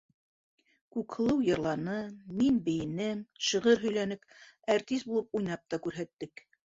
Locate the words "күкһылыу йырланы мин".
0.95-2.57